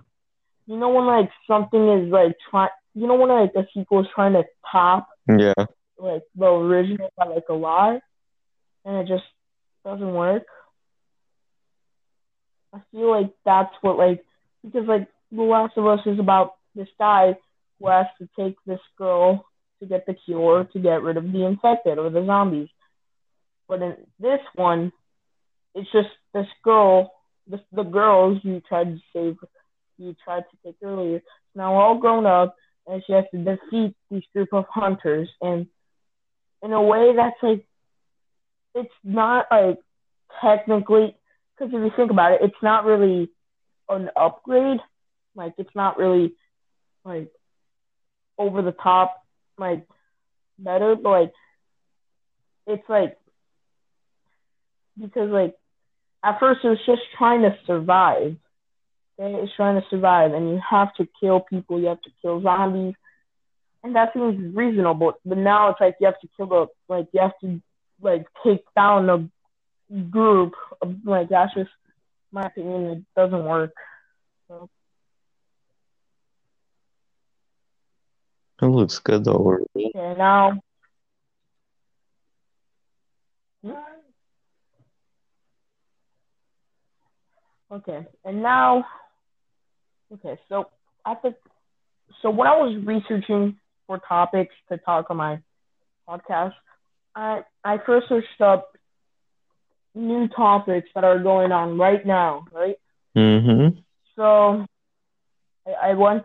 you 0.66 0.76
know 0.76 0.88
when 0.88 1.06
like 1.06 1.30
something 1.46 1.88
is 2.00 2.10
like 2.10 2.34
trying, 2.50 2.70
you 2.94 3.06
know 3.06 3.14
when 3.14 3.28
like 3.28 3.52
a 3.56 3.66
sequel 3.72 4.00
is 4.00 4.06
trying 4.14 4.32
to 4.32 4.44
top 4.70 5.08
Yeah. 5.28 5.52
like 5.98 6.22
the 6.34 6.46
original 6.46 7.10
by 7.16 7.26
like 7.26 7.48
a 7.48 7.54
lot, 7.54 8.00
and 8.84 8.96
it 8.96 9.06
just 9.06 9.24
doesn't 9.84 10.12
work. 10.12 10.44
I 12.74 12.80
feel 12.90 13.10
like 13.10 13.32
that's 13.44 13.74
what 13.82 13.96
like 13.96 14.24
because 14.64 14.86
like 14.86 15.08
The 15.32 15.42
Last 15.42 15.76
of 15.76 15.86
Us 15.86 16.00
is 16.06 16.18
about 16.18 16.54
this 16.74 16.88
guy 16.98 17.36
who 17.78 17.88
has 17.88 18.06
to 18.18 18.28
take 18.38 18.56
this 18.66 18.80
girl 18.96 19.46
to 19.80 19.86
get 19.86 20.06
the 20.06 20.14
cure 20.14 20.64
to 20.72 20.78
get 20.78 21.02
rid 21.02 21.16
of 21.16 21.32
the 21.32 21.44
infected 21.44 21.98
or 21.98 22.10
the 22.10 22.24
zombies. 22.26 22.68
But 23.68 23.82
in 23.82 23.96
this 24.18 24.40
one, 24.54 24.92
it's 25.74 25.90
just 25.92 26.08
this 26.34 26.46
girl, 26.64 27.12
this, 27.46 27.60
the 27.72 27.82
girls 27.82 28.38
you 28.42 28.60
tried 28.68 28.84
to 28.84 29.00
save, 29.12 29.36
you 29.98 30.16
tried 30.24 30.44
to 30.50 30.56
take 30.64 30.76
earlier, 30.82 31.22
now 31.54 31.74
all 31.74 31.98
grown 31.98 32.26
up, 32.26 32.56
and 32.86 33.02
she 33.06 33.12
has 33.12 33.24
to 33.32 33.38
defeat 33.38 33.94
this 34.10 34.24
group 34.32 34.52
of 34.52 34.64
hunters. 34.68 35.28
And 35.40 35.66
in 36.62 36.72
a 36.72 36.82
way, 36.82 37.12
that's 37.14 37.36
like, 37.42 37.64
it's 38.74 38.94
not 39.04 39.46
like 39.50 39.78
technically, 40.40 41.14
because 41.56 41.72
if 41.72 41.80
you 41.80 41.90
think 41.96 42.10
about 42.10 42.32
it, 42.32 42.40
it's 42.42 42.62
not 42.62 42.84
really 42.84 43.30
an 43.88 44.10
upgrade. 44.16 44.80
Like, 45.34 45.54
it's 45.58 45.74
not 45.74 45.98
really 45.98 46.32
like 47.04 47.30
over 48.36 48.62
the 48.62 48.72
top, 48.72 49.22
like 49.56 49.86
better, 50.58 50.94
but 50.94 51.10
like, 51.10 51.32
it's 52.66 52.88
like 52.88 53.16
because 55.00 55.30
like 55.30 55.54
at 56.24 56.38
first 56.40 56.60
it 56.64 56.68
was 56.68 56.78
just 56.86 57.02
trying 57.16 57.42
to 57.42 57.56
survive. 57.66 58.36
Okay? 59.18 59.34
It's 59.42 59.52
trying 59.56 59.80
to 59.80 59.86
survive, 59.88 60.32
and 60.32 60.50
you 60.50 60.60
have 60.68 60.94
to 60.96 61.08
kill 61.20 61.40
people. 61.40 61.80
You 61.80 61.86
have 61.86 62.02
to 62.02 62.10
kill 62.22 62.42
zombies, 62.42 62.94
and 63.82 63.96
that 63.96 64.12
seems 64.12 64.54
reasonable. 64.54 65.14
But 65.24 65.38
now 65.38 65.70
it's 65.70 65.80
like 65.80 65.96
you 66.00 66.06
have 66.06 66.20
to 66.20 66.28
kill 66.36 66.46
the 66.46 66.66
like 66.88 67.08
you 67.12 67.20
have 67.20 67.38
to 67.42 67.60
like 68.00 68.26
take 68.44 68.64
down 68.76 69.08
a 69.10 70.00
group. 70.10 70.54
Of, 70.82 70.96
like 71.04 71.28
that's 71.30 71.54
just 71.54 71.70
my 72.32 72.46
opinion. 72.46 72.84
It 72.90 73.04
doesn't 73.20 73.44
work. 73.44 73.72
So, 74.48 74.68
It 78.60 78.66
looks 78.66 78.98
good 78.98 79.24
though. 79.24 79.58
okay, 79.76 80.14
now. 80.18 80.60
Okay, 87.70 88.06
and 88.24 88.42
now, 88.42 88.84
okay, 90.14 90.38
so 90.48 90.70
at 91.06 91.20
the, 91.22 91.34
so 92.22 92.30
when 92.30 92.48
I 92.48 92.56
was 92.56 92.74
researching 92.82 93.58
for 93.86 93.98
topics 94.08 94.54
to 94.70 94.78
talk 94.78 95.10
on 95.10 95.18
my 95.18 95.38
podcast, 96.08 96.54
I 97.14 97.42
I 97.64 97.76
first 97.84 98.08
searched 98.08 98.40
up 98.40 98.70
new 99.98 100.28
topics 100.28 100.88
that 100.94 101.04
are 101.04 101.18
going 101.18 101.52
on 101.52 101.78
right 101.78 102.04
now, 102.06 102.46
right? 102.52 102.76
Mm-hmm. 103.16 103.78
So 104.16 104.66
I, 105.66 105.90
I 105.90 105.94
went 105.94 106.24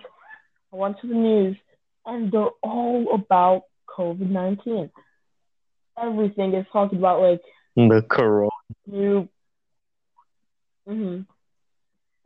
I 0.71 0.75
went 0.75 0.99
to 1.01 1.07
the 1.07 1.15
news 1.15 1.57
and 2.05 2.31
they're 2.31 2.49
all 2.61 3.07
about 3.13 3.63
COVID 3.97 4.29
nineteen. 4.29 4.89
Everything 6.01 6.53
is 6.53 6.65
talking 6.71 6.99
about 6.99 7.21
like 7.21 7.41
The 7.75 8.03
corona. 8.09 8.49
new 8.87 9.27
hmm 10.87 11.21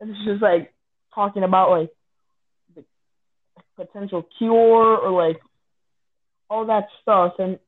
It's 0.00 0.24
just 0.24 0.42
like 0.42 0.72
talking 1.14 1.42
about 1.44 1.70
like 1.70 1.90
the 2.74 2.84
potential 3.76 4.26
cure 4.38 4.96
or 4.98 5.10
like 5.10 5.40
all 6.50 6.66
that 6.66 6.88
stuff. 7.02 7.34
And 7.38 7.58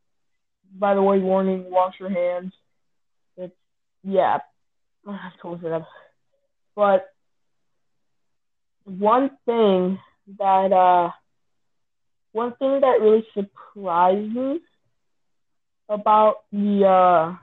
by 0.79 0.95
the 0.95 1.03
way, 1.03 1.19
warning: 1.19 1.71
wash 1.71 1.95
your 2.01 2.11
hands. 2.11 2.53
Yeah, 4.03 4.39
I 5.07 5.31
totally 5.41 5.61
forgot. 5.61 5.87
But 6.75 7.07
one 8.85 9.31
thing 9.45 9.99
that 10.39 10.73
uh, 10.73 11.11
one 12.33 12.55
thing 12.57 12.81
that 12.81 13.01
really 13.01 13.27
surprised 13.35 14.35
me 14.35 14.61
about 15.89 16.37
the 16.53 16.87
uh 16.87 17.37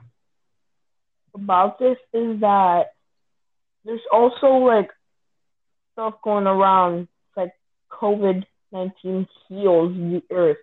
about 1.34 1.78
this 1.78 1.96
is 2.12 2.40
that 2.40 2.86
there's 3.84 4.00
also 4.12 4.46
like 4.46 4.90
stuff 5.92 6.14
going 6.22 6.46
around 6.46 7.08
like 7.36 7.52
COVID 7.92 8.44
nineteen 8.72 9.26
heals 9.48 9.94
the 9.94 10.22
earth. 10.30 10.56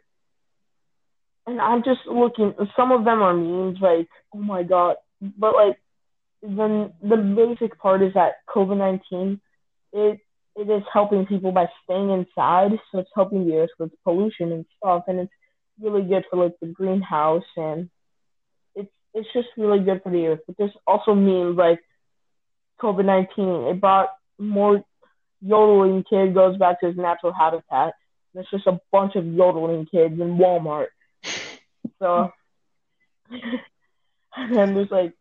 And 1.48 1.62
I'm 1.62 1.84
just 1.84 2.02
looking 2.08 2.54
some 2.76 2.92
of 2.92 3.06
them 3.06 3.22
are 3.22 3.34
memes 3.34 3.78
like, 3.80 4.08
oh 4.34 4.40
my 4.40 4.64
god. 4.64 4.96
But 5.22 5.54
like 5.54 5.78
the 6.48 6.92
the 7.02 7.18
basic 7.18 7.78
part 7.80 8.02
is 8.02 8.14
that 8.14 8.36
COVID 8.50 8.78
nineteen 8.78 9.42
it 9.94 10.20
it 10.56 10.70
is 10.70 10.84
helping 10.92 11.26
people 11.26 11.52
by 11.52 11.68
staying 11.84 12.12
inside, 12.12 12.80
so 12.92 13.00
it's 13.00 13.10
helping 13.14 13.46
the 13.46 13.58
earth 13.58 13.70
with 13.78 13.92
pollution 14.04 14.52
and 14.52 14.66
stuff 14.78 15.04
and 15.08 15.20
it's 15.20 15.34
really 15.82 16.04
good 16.04 16.24
for 16.30 16.44
like 16.44 16.54
the 16.62 16.68
greenhouse 16.68 17.44
and 17.58 17.90
it's 18.76 18.92
it's 19.14 19.28
just 19.34 19.48
really 19.58 19.80
good 19.80 20.02
for 20.04 20.12
the 20.12 20.28
earth. 20.28 20.40
But 20.48 20.58
there's 20.58 20.78
also 20.88 21.14
memes 21.14 21.58
like 21.58 21.80
COVID 22.82 23.06
nineteen. 23.06 23.68
It 23.68 23.82
brought 23.82 24.10
more 24.38 24.84
yodeling 25.42 26.04
kid 26.10 26.34
goes 26.34 26.58
back 26.58 26.80
to 26.80 26.88
his 26.88 26.98
natural 26.98 27.34
habitat. 27.34 27.94
There's 28.34 28.48
just 28.52 28.68
a 28.68 28.80
bunch 28.92 29.16
of 29.16 29.26
yodeling 29.26 29.86
kids 29.86 30.20
in 30.20 30.38
Walmart. 30.38 30.88
So 32.00 32.32
and 34.36 34.76
there's 34.76 34.92
like 34.92 35.14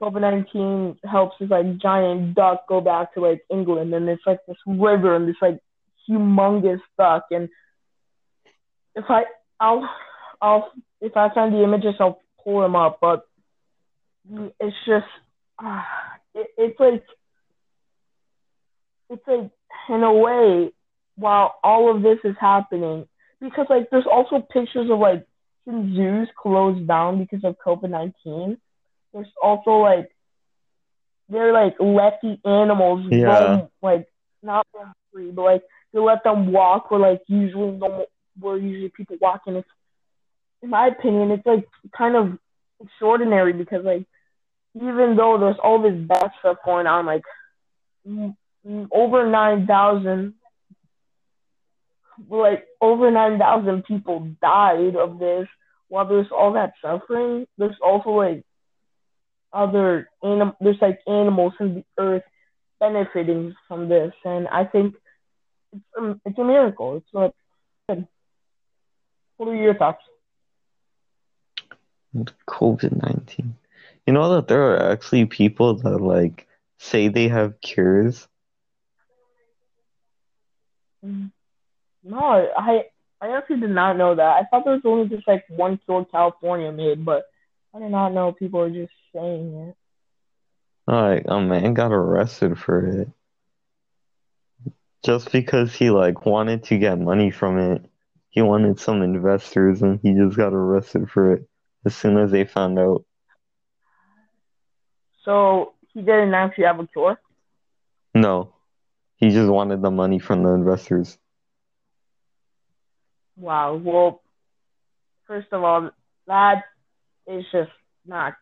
COVID 0.00 0.20
nineteen 0.20 0.98
helps 1.04 1.36
this 1.38 1.50
like 1.50 1.78
giant 1.78 2.34
duck 2.34 2.66
go 2.68 2.80
back 2.80 3.14
to 3.14 3.20
like 3.20 3.42
England 3.50 3.94
and 3.94 4.08
it's 4.08 4.22
like 4.26 4.40
this 4.46 4.56
river 4.66 5.14
and 5.14 5.28
this 5.28 5.36
like 5.40 5.58
humongous 6.08 6.80
duck 6.98 7.26
and 7.30 7.48
if 8.94 9.04
I 9.08 9.24
I'll 9.60 9.88
I'll 10.42 10.72
if 11.00 11.16
I 11.16 11.32
find 11.32 11.54
the 11.54 11.62
images 11.62 11.94
I'll 12.00 12.20
pull 12.42 12.60
them 12.60 12.76
up 12.76 12.98
but 13.00 13.26
it's 14.60 14.76
just 14.86 15.06
uh, 15.64 15.82
it, 16.34 16.48
it's 16.58 16.80
like 16.80 17.04
it's 19.10 19.22
like 19.26 19.50
in 19.88 20.02
a 20.02 20.12
way 20.12 20.72
while 21.16 21.54
all 21.62 21.94
of 21.94 22.02
this 22.02 22.18
is 22.24 22.34
happening, 22.40 23.06
because 23.40 23.66
like 23.70 23.88
there's 23.90 24.06
also 24.10 24.40
pictures 24.40 24.90
of 24.90 24.98
like 24.98 25.26
zoos 25.68 26.28
closed 26.36 26.86
down 26.86 27.18
because 27.18 27.44
of 27.44 27.56
COVID 27.64 27.90
nineteen. 27.90 28.58
There's 29.14 29.28
also 29.40 29.78
like 29.78 30.10
they're 31.28 31.52
like 31.52 31.76
let 31.80 32.20
the 32.22 32.36
animals 32.44 33.06
Yeah. 33.10 33.26
roam 33.26 33.68
like 33.80 34.06
not 34.42 34.66
roam 34.74 34.92
free, 35.12 35.30
but 35.30 35.42
like 35.42 35.62
they 35.92 36.00
let 36.00 36.24
them 36.24 36.52
walk 36.52 36.90
where 36.90 37.00
like 37.00 37.22
usually 37.28 37.70
normal 37.70 38.06
where 38.40 38.58
usually 38.58 38.90
people 38.90 39.16
walk 39.20 39.42
and 39.46 39.58
it's 39.58 39.68
in 40.62 40.70
my 40.70 40.88
opinion 40.88 41.30
it's 41.30 41.46
like 41.46 41.66
kind 41.96 42.16
of 42.16 42.36
extraordinary 42.82 43.52
because 43.52 43.84
like 43.84 44.04
even 44.74 45.14
though 45.16 45.38
there's 45.38 45.56
all 45.62 45.80
this 45.80 45.94
bad 45.94 46.32
stuff 46.40 46.56
going 46.64 46.88
on 46.88 47.06
like 47.06 47.22
over 48.90 49.30
nine 49.30 49.66
thousand 49.66 50.34
like 52.28 52.66
over 52.80 53.10
nine 53.10 53.38
thousand 53.38 53.84
people 53.84 54.28
died 54.42 54.96
of 54.96 55.18
this 55.20 55.46
while 55.88 56.06
there's 56.08 56.30
all 56.36 56.52
that 56.52 56.72
suffering 56.82 57.46
there's 57.56 57.76
also 57.80 58.10
like 58.10 58.42
other 59.54 60.08
anim- 60.22 60.56
there's 60.60 60.80
like 60.80 61.00
animals 61.06 61.52
in 61.60 61.76
the 61.76 61.84
earth 61.98 62.22
benefiting 62.80 63.54
from 63.68 63.88
this 63.88 64.12
and 64.24 64.48
I 64.48 64.64
think 64.64 64.94
it's 65.72 65.84
a, 65.96 66.20
it's 66.24 66.38
a 66.38 66.44
miracle. 66.44 66.96
It's 66.96 67.06
like 67.12 67.32
good. 67.88 68.06
What 69.36 69.48
are 69.48 69.54
your 69.54 69.74
thoughts? 69.74 70.02
COVID 72.48 73.02
nineteen. 73.02 73.56
You 74.06 74.12
know 74.12 74.34
that 74.34 74.48
there 74.48 74.72
are 74.72 74.92
actually 74.92 75.26
people 75.26 75.74
that 75.74 75.98
like 75.98 76.46
say 76.78 77.08
they 77.08 77.28
have 77.28 77.60
cures. 77.60 78.28
Mm. 81.04 81.32
No, 82.04 82.18
I 82.56 82.84
I 83.20 83.36
actually 83.36 83.60
did 83.60 83.70
not 83.70 83.96
know 83.96 84.14
that. 84.14 84.36
I 84.36 84.44
thought 84.44 84.64
there 84.64 84.74
was 84.74 84.82
only 84.84 85.08
just 85.08 85.26
like 85.26 85.44
one 85.48 85.78
cure 85.84 86.04
California 86.04 86.70
made, 86.70 87.04
but 87.04 87.24
I 87.74 87.80
did 87.80 87.90
not 87.90 88.12
know 88.12 88.32
people 88.32 88.60
were 88.60 88.70
just 88.70 88.92
saying 89.12 89.68
it. 89.68 89.76
Like 90.86 91.24
a 91.26 91.40
man 91.40 91.74
got 91.74 91.92
arrested 91.92 92.56
for 92.58 92.86
it 92.86 93.08
just 95.04 95.32
because 95.32 95.74
he 95.74 95.90
like 95.90 96.24
wanted 96.24 96.64
to 96.64 96.78
get 96.78 97.00
money 97.00 97.30
from 97.30 97.58
it. 97.58 97.84
He 98.30 98.42
wanted 98.42 98.78
some 98.78 99.02
investors 99.02 99.82
and 99.82 99.98
he 100.02 100.14
just 100.14 100.36
got 100.36 100.52
arrested 100.52 101.10
for 101.10 101.34
it 101.34 101.48
as 101.84 101.94
soon 101.94 102.16
as 102.18 102.30
they 102.30 102.44
found 102.44 102.78
out. 102.78 103.04
So 105.24 105.74
he 105.92 106.00
didn't 106.00 106.34
actually 106.34 106.64
have 106.64 106.80
a 106.80 106.86
cure. 106.86 107.18
No, 108.14 108.54
he 109.16 109.30
just 109.30 109.50
wanted 109.50 109.82
the 109.82 109.90
money 109.90 110.18
from 110.18 110.42
the 110.42 110.50
investors. 110.50 111.18
Wow. 113.36 113.74
Well, 113.74 114.22
first 115.26 115.48
of 115.52 115.64
all, 115.64 115.90
that 116.26 116.64
is 117.26 117.44
just 117.52 117.70
not 118.06 118.34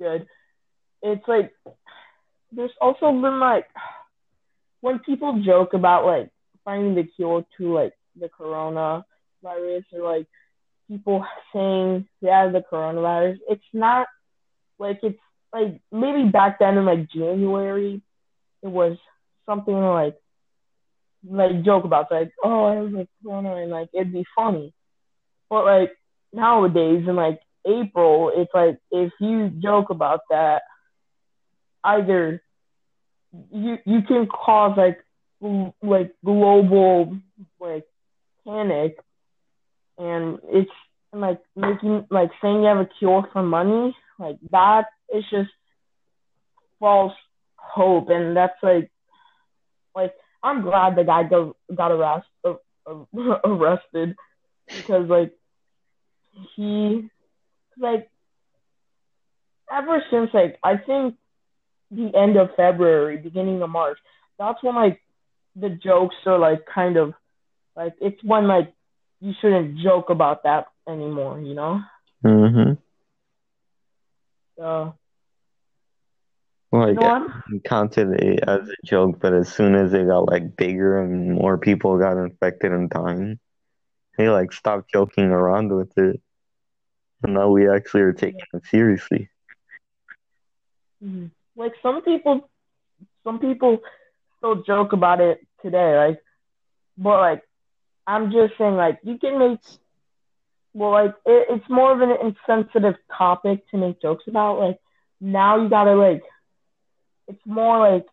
good. 0.00 0.26
It's 1.02 1.26
like 1.26 1.52
there's 2.52 2.70
also 2.80 3.12
been 3.12 3.40
like 3.40 3.66
when 4.80 4.98
people 5.00 5.42
joke 5.44 5.74
about 5.74 6.04
like 6.04 6.30
finding 6.64 6.94
the 6.94 7.04
cure 7.04 7.44
to 7.58 7.74
like 7.74 7.92
the 8.18 8.28
corona 8.28 9.04
virus 9.42 9.84
or 9.92 10.16
like 10.16 10.26
people 10.88 11.24
saying 11.52 12.06
have 12.22 12.52
the 12.52 12.62
coronavirus, 12.70 13.38
it's 13.48 13.62
not 13.72 14.06
like 14.78 15.00
it's 15.02 15.18
like 15.52 15.80
maybe 15.90 16.28
back 16.28 16.58
then 16.58 16.78
in 16.78 16.84
like 16.84 17.10
January 17.10 18.02
it 18.62 18.68
was 18.68 18.96
something 19.46 19.74
like 19.74 20.16
like 21.28 21.62
joke 21.64 21.84
about 21.84 22.10
like 22.10 22.32
oh 22.44 22.66
I 22.66 22.74
have 22.76 22.92
like 22.92 23.08
corona 23.22 23.56
and 23.56 23.70
like 23.70 23.88
it'd 23.94 24.12
be 24.12 24.24
funny. 24.36 24.72
But 25.48 25.64
like 25.64 25.92
nowadays 26.32 27.04
in 27.06 27.16
like 27.16 27.40
April 27.66 28.32
it's 28.34 28.50
like 28.54 28.78
if 28.90 29.12
you 29.20 29.50
joke 29.62 29.90
about 29.90 30.20
that 30.30 30.62
either 31.84 32.42
you 33.50 33.78
you 33.84 34.02
can 34.02 34.26
cause 34.26 34.76
like 34.76 35.04
like 35.82 36.14
global 36.24 37.16
like 37.60 37.84
panic 38.46 38.96
and 39.98 40.38
it's 40.44 40.70
like 41.12 41.40
making 41.56 42.06
like 42.10 42.30
saying 42.40 42.62
you 42.62 42.68
have 42.68 42.78
a 42.78 42.88
cure 42.98 43.28
for 43.32 43.42
money 43.42 43.94
like 44.18 44.36
that 44.50 44.86
is 45.14 45.24
just 45.30 45.50
false 46.78 47.12
hope 47.56 48.08
and 48.10 48.36
that's 48.36 48.60
like 48.62 48.90
like 49.94 50.12
I'm 50.42 50.62
glad 50.62 50.96
the 50.96 51.04
guy 51.04 51.22
got 51.22 51.54
got 51.74 51.92
arrest, 51.92 52.26
uh, 52.44 52.54
uh, 52.86 53.04
arrested 53.44 54.16
because 54.66 55.08
like 55.08 55.32
he 56.56 57.08
like 57.78 58.08
ever 59.70 60.02
since 60.10 60.30
like 60.32 60.58
I 60.62 60.76
think 60.76 61.16
the 61.90 62.14
end 62.16 62.36
of 62.36 62.50
February, 62.56 63.18
beginning 63.18 63.62
of 63.62 63.70
March, 63.70 63.98
that's 64.38 64.62
when 64.62 64.74
like 64.74 65.00
the 65.56 65.70
jokes 65.70 66.16
are 66.26 66.38
like 66.38 66.64
kind 66.66 66.96
of 66.96 67.14
like 67.76 67.94
it's 68.00 68.22
when 68.22 68.46
like 68.46 68.72
you 69.20 69.32
shouldn't 69.40 69.78
joke 69.78 70.10
about 70.10 70.42
that 70.44 70.66
anymore, 70.88 71.40
you 71.40 71.54
know? 71.54 71.80
Mm-hmm. 72.24 72.72
So 74.58 74.94
Like 76.72 76.94
you 76.94 77.00
know 77.00 77.28
counted 77.64 78.20
it 78.20 78.44
as 78.46 78.68
a 78.68 78.86
joke, 78.86 79.20
but 79.20 79.34
as 79.34 79.52
soon 79.52 79.74
as 79.74 79.92
it 79.92 80.06
got 80.06 80.30
like 80.30 80.56
bigger 80.56 80.98
and 80.98 81.34
more 81.34 81.58
people 81.58 81.98
got 81.98 82.16
infected 82.16 82.72
and 82.72 82.88
dying, 82.88 83.38
they 84.16 84.28
like 84.28 84.52
stopped 84.52 84.90
joking 84.90 85.26
around 85.26 85.72
with 85.72 85.96
it. 85.98 86.20
And 87.22 87.34
now 87.34 87.48
we 87.50 87.68
actually 87.68 88.02
are 88.02 88.12
taking 88.12 88.40
it 88.52 88.62
seriously. 88.66 89.28
Mhm. 91.02 91.30
Like 91.56 91.72
some 91.82 92.02
people, 92.02 92.48
some 93.24 93.38
people 93.38 93.80
still 94.38 94.62
joke 94.62 94.92
about 94.92 95.20
it 95.20 95.46
today, 95.62 95.96
like, 95.96 96.22
but 96.96 97.20
like, 97.20 97.42
I'm 98.06 98.32
just 98.32 98.58
saying, 98.58 98.74
like, 98.74 98.98
you 99.04 99.18
can 99.18 99.38
make, 99.38 99.60
well, 100.74 100.90
like, 100.90 101.14
it, 101.24 101.46
it's 101.50 101.68
more 101.68 101.92
of 101.92 102.00
an 102.00 102.16
insensitive 102.20 102.96
topic 103.16 103.68
to 103.70 103.76
make 103.76 104.00
jokes 104.02 104.24
about. 104.26 104.58
Like, 104.58 104.80
now 105.20 105.62
you 105.62 105.68
gotta 105.68 105.94
like, 105.94 106.22
it's 107.28 107.46
more 107.46 107.78
like, 107.78 108.06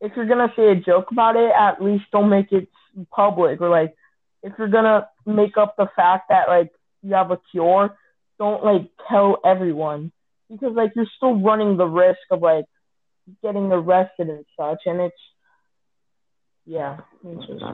if 0.00 0.12
you're 0.14 0.26
gonna 0.26 0.52
say 0.54 0.70
a 0.70 0.76
joke 0.76 1.10
about 1.10 1.36
it, 1.36 1.50
at 1.50 1.82
least 1.82 2.04
don't 2.12 2.28
make 2.28 2.52
it 2.52 2.68
public, 3.10 3.60
or 3.60 3.68
like, 3.68 3.96
if 4.42 4.52
you're 4.58 4.68
gonna 4.68 5.08
make 5.24 5.56
up 5.56 5.76
the 5.76 5.88
fact 5.96 6.28
that 6.28 6.48
like 6.48 6.70
you 7.02 7.14
have 7.14 7.30
a 7.30 7.40
cure, 7.50 7.96
don't 8.38 8.64
like 8.64 8.90
tell 9.08 9.38
everyone 9.44 10.12
because 10.50 10.74
like 10.74 10.92
you're 10.94 11.06
still 11.16 11.40
running 11.40 11.76
the 11.76 11.86
risk 11.86 12.18
of 12.30 12.40
like 12.42 12.64
getting 13.42 13.72
arrested 13.72 14.28
and 14.28 14.44
such 14.58 14.80
and 14.86 15.00
it's 15.00 15.16
yeah 16.64 16.98
it's 17.24 17.46
just, 17.46 17.64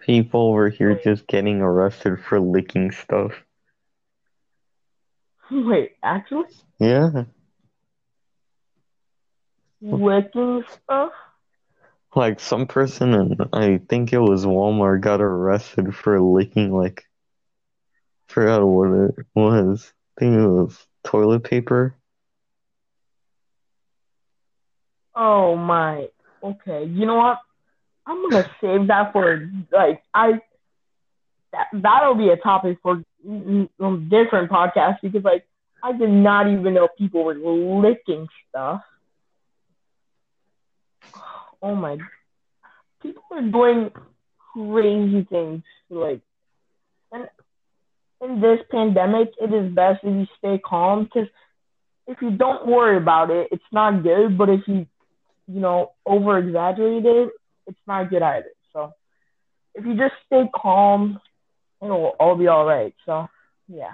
People 0.00 0.48
over 0.48 0.68
here 0.68 1.00
just 1.02 1.26
getting 1.26 1.62
arrested 1.62 2.18
for 2.22 2.38
licking 2.38 2.90
stuff. 2.90 3.32
wait 5.50 5.92
actually 6.02 6.44
Yeah. 6.78 7.24
licking 9.80 10.64
stuff 10.72 11.12
Like 12.14 12.40
some 12.40 12.66
person 12.66 13.14
and 13.14 13.48
I 13.52 13.78
think 13.88 14.12
it 14.12 14.18
was 14.18 14.44
Walmart 14.46 15.00
got 15.00 15.20
arrested 15.20 15.94
for 15.94 16.20
licking 16.20 16.72
like 16.72 17.04
forgot 18.34 18.66
what 18.66 18.90
it 18.90 19.26
was. 19.34 19.92
I 20.16 20.20
think 20.20 20.34
it 20.34 20.46
was 20.46 20.86
toilet 21.04 21.44
paper. 21.44 21.94
oh 25.14 25.56
my. 25.56 26.08
Okay. 26.42 26.84
You 26.84 27.06
know 27.06 27.16
what? 27.16 27.38
I'm 28.06 28.28
gonna 28.28 28.50
save 28.60 28.88
that 28.88 29.12
for 29.12 29.48
like 29.72 30.02
i 30.12 30.40
that, 31.52 31.68
that'll 31.72 32.16
be 32.16 32.28
a 32.28 32.36
topic 32.36 32.78
for 32.82 33.02
mm, 33.26 33.68
mm, 33.80 34.10
different 34.10 34.50
podcasts 34.50 34.98
because 35.02 35.24
like 35.24 35.46
i 35.82 35.92
did 35.92 36.10
not 36.10 36.48
even 36.48 36.74
know 36.74 36.88
people 36.98 37.24
were 37.24 37.34
licking 37.34 38.26
stuff. 38.48 38.82
Oh 41.62 41.74
my. 41.74 41.96
People 43.00 43.22
are 43.32 43.42
doing 43.42 43.90
crazy 44.52 45.26
things 45.30 45.62
like 45.88 46.20
in 48.20 48.40
this 48.40 48.60
pandemic 48.70 49.32
it 49.40 49.52
is 49.52 49.72
best 49.72 50.00
if 50.02 50.14
you 50.14 50.26
stay 50.38 50.60
calm 50.64 51.04
because 51.04 51.28
if 52.06 52.20
you 52.20 52.30
don't 52.30 52.66
worry 52.66 52.96
about 52.96 53.30
it 53.30 53.48
it's 53.50 53.70
not 53.72 54.02
good 54.02 54.36
but 54.36 54.48
if 54.48 54.60
you 54.66 54.86
you 55.46 55.60
know 55.60 55.92
over 56.06 56.38
exaggerate 56.38 57.04
it 57.04 57.30
it's 57.66 57.78
not 57.86 58.10
good 58.10 58.22
either 58.22 58.52
so 58.72 58.92
if 59.74 59.84
you 59.84 59.96
just 59.96 60.14
stay 60.26 60.44
calm 60.54 61.20
it'll 61.82 62.14
all 62.20 62.36
be 62.36 62.46
all 62.46 62.64
right 62.64 62.94
so 63.04 63.28
yeah 63.68 63.92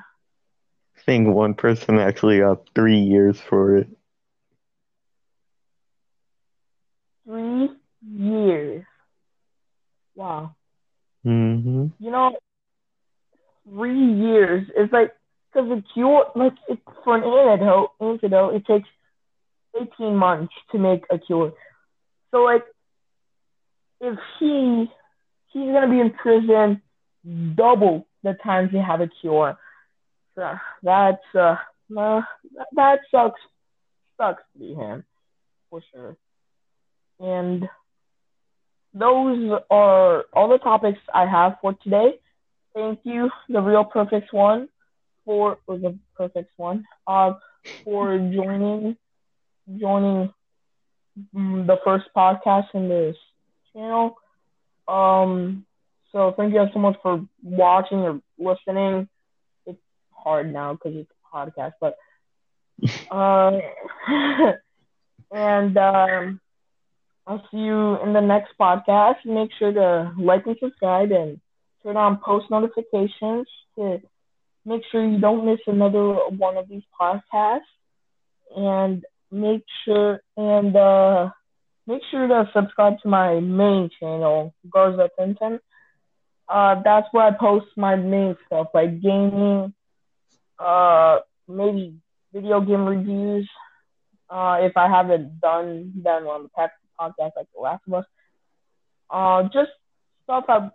I 0.96 1.02
think 1.02 1.28
one 1.35 1.54
person 1.54 1.98
actually 1.98 2.40
got 2.40 2.68
three 2.74 2.98
years 2.98 3.40
for 3.40 3.78
it. 3.78 3.88
three 7.24 7.70
years 8.02 8.85
Wow. 10.20 10.54
Mm-hmm. 11.24 11.87
You 11.98 12.11
know, 12.11 12.37
three 13.70 14.12
years 14.14 14.66
is 14.76 14.88
like 14.92 15.12
because 15.52 15.68
the 15.68 15.83
cure, 15.94 16.26
like 16.35 16.52
it, 16.68 16.78
for 17.04 17.16
an 17.16 17.24
antidote, 17.24 17.90
antidote, 18.00 18.54
it 18.54 18.66
takes 18.66 18.88
eighteen 19.80 20.16
months 20.16 20.52
to 20.72 20.78
make 20.78 21.04
a 21.11 21.18
cure. 21.18 21.52
So 22.30 22.38
like, 22.42 22.64
if 24.00 24.18
he 24.38 24.90
he's 25.52 25.72
gonna 25.72 25.88
be 25.88 26.00
in 26.00 26.12
prison 26.12 26.83
double 27.54 28.06
the 28.22 28.35
times 28.42 28.70
they 28.72 28.78
have 28.78 29.00
a 29.00 29.11
cure. 29.20 29.59
So 30.35 30.54
that's 30.83 31.18
uh, 31.35 31.56
uh 31.96 32.20
that 32.76 33.00
sucks 33.11 33.40
sucks 34.16 34.42
to 34.52 34.59
be 34.59 34.74
him 34.74 35.04
for 35.68 35.83
sure. 35.92 36.16
And 37.18 37.68
those 38.94 39.61
are 39.70 40.24
all 40.33 40.48
the 40.48 40.59
topics 40.59 40.98
I 41.12 41.26
have 41.26 41.56
for 41.61 41.74
today. 41.74 42.18
Thank 42.74 43.00
you, 43.04 43.30
the 43.48 43.61
real 43.61 43.85
perfect 43.85 44.33
one, 44.33 44.68
for 45.24 45.59
or 45.66 45.78
the 45.78 45.98
perfect 46.16 46.50
one, 46.56 46.85
uh, 47.06 47.33
for 47.85 48.16
joining 48.18 48.96
joining 49.78 50.33
mm, 51.35 51.66
the 51.66 51.76
first 51.85 52.06
podcast 52.16 52.66
in 52.74 52.88
this 52.88 53.16
channel. 53.72 54.16
Um, 54.88 55.64
so 56.12 56.33
thank 56.37 56.52
you 56.52 56.59
guys 56.61 56.70
so 56.72 56.80
much 56.80 56.96
for 57.02 57.24
watching 57.42 57.98
or 58.00 58.20
listening. 58.38 59.09
It's 59.66 59.78
hard 60.12 60.52
now 60.52 60.74
because 60.74 60.96
it's 60.96 61.11
a 61.11 61.37
podcast, 61.37 61.72
but 61.80 61.94
uh, 63.11 63.52
and 65.33 65.76
um, 65.76 66.40
I'll 67.26 67.42
see 67.50 67.59
you 67.59 68.00
in 68.02 68.12
the 68.12 68.20
next 68.20 68.52
podcast. 68.61 69.16
Make 69.24 69.50
sure 69.59 69.72
to 69.72 70.12
like 70.18 70.46
and 70.46 70.56
subscribe 70.61 71.12
and 71.12 71.40
turn 71.82 71.96
on 71.96 72.20
post 72.24 72.50
notifications 72.50 73.46
to 73.76 74.00
make 74.64 74.82
sure 74.90 75.04
you 75.06 75.18
don't 75.18 75.46
miss 75.46 75.60
another 75.66 76.14
one 76.30 76.56
of 76.56 76.68
these 76.68 76.82
podcasts. 77.00 77.60
And 78.56 79.04
make 79.30 79.64
sure 79.84 80.20
and 80.36 80.74
uh, 80.74 81.30
make 81.86 82.02
sure 82.10 82.26
to 82.26 82.50
subscribe 82.52 83.00
to 83.02 83.08
my 83.08 83.40
main 83.40 83.90
channel, 83.98 84.54
Garza 84.68 85.08
Tintin. 85.18 85.60
Uh, 86.48 86.82
that's 86.84 87.06
where 87.12 87.26
I 87.26 87.30
post 87.30 87.66
my 87.76 87.94
main 87.94 88.36
stuff 88.46 88.68
like 88.74 89.00
gaming, 89.00 89.72
uh, 90.58 91.20
maybe 91.46 91.94
video 92.32 92.60
game 92.60 92.86
reviews. 92.86 93.48
Uh, 94.28 94.58
if 94.60 94.76
I 94.76 94.88
haven't 94.88 95.40
done 95.40 95.92
them 96.02 96.26
on 96.26 96.44
the 96.44 96.48
past 96.50 96.72
podcast 96.98 97.32
like 97.36 97.46
The 97.54 97.60
Last 97.60 97.82
of 97.88 97.94
Us. 97.94 98.04
Uh, 99.10 99.42
just 99.44 99.70
stuff 100.24 100.44
I, 100.48 100.70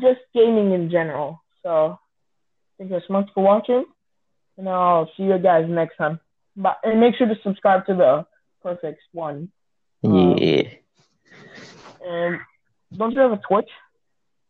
just 0.00 0.20
gaming 0.34 0.72
in 0.72 0.90
general. 0.90 1.42
So 1.62 1.98
thank 2.78 2.90
you 2.90 3.00
so 3.06 3.12
much 3.12 3.28
for 3.34 3.42
watching, 3.42 3.84
and 4.56 4.68
I'll 4.68 5.10
see 5.16 5.24
you 5.24 5.38
guys 5.38 5.66
next 5.68 5.96
time. 5.96 6.20
But 6.56 6.78
and 6.82 7.00
make 7.00 7.14
sure 7.16 7.28
to 7.28 7.36
subscribe 7.42 7.86
to 7.86 7.94
the 7.94 8.26
Perfect 8.62 9.00
One. 9.12 9.50
Yeah. 10.02 10.62
And 12.04 12.40
don't 12.96 13.12
you 13.12 13.20
have 13.20 13.32
a 13.32 13.40
Twitch? 13.48 13.70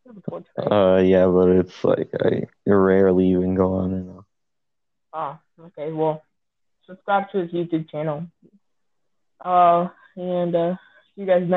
Have 0.07 0.17
a 0.17 0.21
Twitch, 0.21 0.45
right? 0.57 0.71
Uh, 0.71 1.01
yeah, 1.01 1.27
but 1.27 1.49
it's 1.49 1.83
like 1.83 2.09
I 2.23 2.43
rarely 2.65 3.29
even 3.31 3.55
go 3.55 3.73
on 3.73 3.93
and 3.93 4.09
off. 4.09 4.25
Ah, 5.13 5.39
okay. 5.59 5.91
Well, 5.91 6.23
subscribe 6.85 7.29
to 7.31 7.39
his 7.39 7.51
YouTube 7.51 7.89
channel. 7.89 8.27
Uh, 9.43 9.89
and 10.15 10.55
uh, 10.55 10.75
see 11.15 11.21
you 11.21 11.27
guys 11.27 11.43
next 11.43 11.49